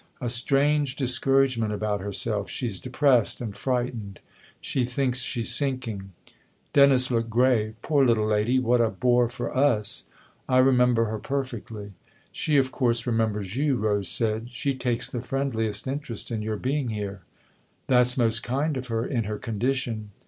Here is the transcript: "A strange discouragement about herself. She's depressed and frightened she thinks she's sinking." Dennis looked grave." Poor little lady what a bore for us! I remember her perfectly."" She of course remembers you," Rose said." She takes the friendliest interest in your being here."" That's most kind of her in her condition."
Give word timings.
"A 0.19 0.29
strange 0.29 0.95
discouragement 0.95 1.71
about 1.71 2.01
herself. 2.01 2.49
She's 2.49 2.79
depressed 2.79 3.39
and 3.39 3.55
frightened 3.55 4.19
she 4.59 4.83
thinks 4.83 5.19
she's 5.19 5.51
sinking." 5.53 6.11
Dennis 6.73 7.11
looked 7.11 7.29
grave." 7.29 7.75
Poor 7.83 8.03
little 8.03 8.25
lady 8.25 8.57
what 8.57 8.81
a 8.81 8.89
bore 8.89 9.29
for 9.29 9.55
us! 9.55 10.05
I 10.49 10.57
remember 10.57 11.05
her 11.05 11.19
perfectly."" 11.19 11.91
She 12.31 12.57
of 12.57 12.71
course 12.71 13.05
remembers 13.05 13.55
you," 13.55 13.75
Rose 13.75 14.09
said." 14.09 14.49
She 14.55 14.73
takes 14.73 15.07
the 15.07 15.21
friendliest 15.21 15.85
interest 15.85 16.31
in 16.31 16.41
your 16.41 16.57
being 16.57 16.89
here."" 16.89 17.21
That's 17.85 18.17
most 18.17 18.41
kind 18.41 18.77
of 18.77 18.87
her 18.87 19.05
in 19.05 19.25
her 19.25 19.37
condition." 19.37 20.09